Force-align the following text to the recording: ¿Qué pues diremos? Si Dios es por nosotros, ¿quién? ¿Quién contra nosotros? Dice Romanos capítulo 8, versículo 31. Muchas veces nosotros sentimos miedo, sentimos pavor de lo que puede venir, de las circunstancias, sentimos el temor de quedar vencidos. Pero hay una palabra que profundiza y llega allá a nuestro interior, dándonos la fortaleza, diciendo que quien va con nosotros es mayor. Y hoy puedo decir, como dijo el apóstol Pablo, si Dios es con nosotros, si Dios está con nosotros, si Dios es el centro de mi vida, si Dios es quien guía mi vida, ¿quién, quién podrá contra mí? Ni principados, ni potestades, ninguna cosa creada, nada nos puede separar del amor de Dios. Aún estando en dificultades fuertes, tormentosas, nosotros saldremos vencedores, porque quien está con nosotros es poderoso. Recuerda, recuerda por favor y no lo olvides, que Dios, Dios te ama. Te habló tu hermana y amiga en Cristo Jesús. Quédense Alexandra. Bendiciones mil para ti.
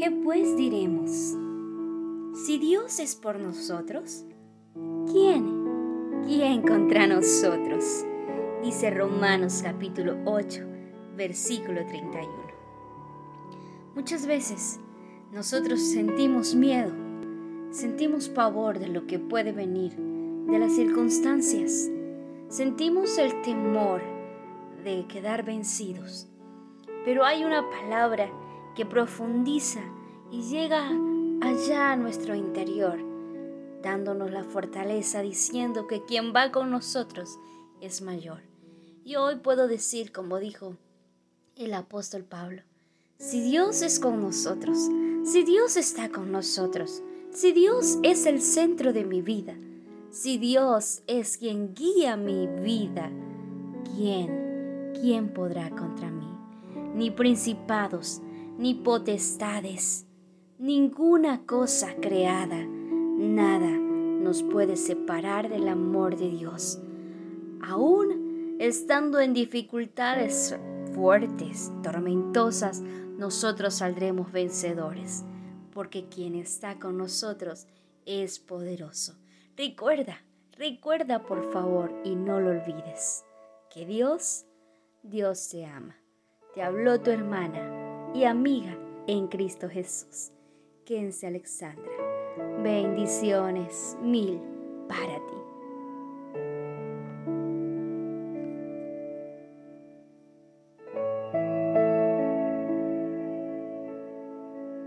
¿Qué 0.00 0.10
pues 0.10 0.56
diremos? 0.56 1.10
Si 2.32 2.56
Dios 2.58 2.98
es 3.00 3.14
por 3.14 3.38
nosotros, 3.38 4.24
¿quién? 5.12 6.22
¿Quién 6.24 6.62
contra 6.62 7.06
nosotros? 7.06 8.06
Dice 8.62 8.88
Romanos 8.88 9.60
capítulo 9.62 10.16
8, 10.24 10.62
versículo 11.18 11.84
31. 11.84 12.32
Muchas 13.94 14.26
veces 14.26 14.80
nosotros 15.32 15.82
sentimos 15.82 16.54
miedo, 16.54 16.92
sentimos 17.70 18.30
pavor 18.30 18.78
de 18.78 18.88
lo 18.88 19.06
que 19.06 19.18
puede 19.18 19.52
venir, 19.52 19.94
de 19.96 20.58
las 20.58 20.76
circunstancias, 20.76 21.90
sentimos 22.48 23.18
el 23.18 23.42
temor 23.42 24.00
de 24.82 25.06
quedar 25.08 25.44
vencidos. 25.44 26.26
Pero 27.04 27.26
hay 27.26 27.44
una 27.44 27.68
palabra 27.68 28.30
que 28.80 28.86
profundiza 28.86 29.82
y 30.32 30.40
llega 30.40 30.88
allá 31.42 31.92
a 31.92 31.96
nuestro 31.96 32.34
interior, 32.34 32.98
dándonos 33.82 34.30
la 34.30 34.42
fortaleza, 34.42 35.20
diciendo 35.20 35.86
que 35.86 36.02
quien 36.06 36.32
va 36.34 36.50
con 36.50 36.70
nosotros 36.70 37.38
es 37.82 38.00
mayor. 38.00 38.40
Y 39.04 39.16
hoy 39.16 39.36
puedo 39.36 39.68
decir, 39.68 40.12
como 40.12 40.38
dijo 40.38 40.76
el 41.56 41.74
apóstol 41.74 42.24
Pablo, 42.24 42.62
si 43.18 43.42
Dios 43.42 43.82
es 43.82 44.00
con 44.00 44.22
nosotros, 44.22 44.78
si 45.24 45.42
Dios 45.44 45.76
está 45.76 46.08
con 46.08 46.32
nosotros, 46.32 47.02
si 47.34 47.52
Dios 47.52 47.98
es 48.02 48.24
el 48.24 48.40
centro 48.40 48.94
de 48.94 49.04
mi 49.04 49.20
vida, 49.20 49.58
si 50.10 50.38
Dios 50.38 51.02
es 51.06 51.36
quien 51.36 51.74
guía 51.74 52.16
mi 52.16 52.46
vida, 52.46 53.12
¿quién, 53.94 54.94
quién 54.98 55.34
podrá 55.34 55.68
contra 55.68 56.10
mí? 56.10 56.34
Ni 56.94 57.10
principados, 57.10 58.22
ni 58.58 58.74
potestades, 58.74 60.06
ninguna 60.58 61.46
cosa 61.46 61.94
creada, 62.00 62.64
nada 62.64 63.70
nos 63.70 64.42
puede 64.42 64.76
separar 64.76 65.48
del 65.48 65.68
amor 65.68 66.16
de 66.16 66.28
Dios. 66.28 66.78
Aún 67.62 68.56
estando 68.58 69.20
en 69.20 69.32
dificultades 69.32 70.54
fuertes, 70.94 71.72
tormentosas, 71.82 72.80
nosotros 72.80 73.74
saldremos 73.74 74.32
vencedores, 74.32 75.24
porque 75.72 76.08
quien 76.08 76.34
está 76.34 76.78
con 76.78 76.98
nosotros 76.98 77.66
es 78.04 78.38
poderoso. 78.38 79.16
Recuerda, 79.56 80.22
recuerda 80.52 81.22
por 81.22 81.52
favor 81.52 81.90
y 82.04 82.16
no 82.16 82.40
lo 82.40 82.50
olvides, 82.50 83.24
que 83.70 83.86
Dios, 83.86 84.44
Dios 85.02 85.48
te 85.48 85.64
ama. 85.64 85.96
Te 86.54 86.62
habló 86.62 87.00
tu 87.00 87.10
hermana 87.10 87.79
y 88.14 88.24
amiga 88.24 88.76
en 89.06 89.28
Cristo 89.28 89.68
Jesús. 89.68 90.32
Quédense 90.84 91.26
Alexandra. 91.26 91.90
Bendiciones 92.62 93.96
mil 94.02 94.40
para 94.88 95.16
ti. 95.16 95.39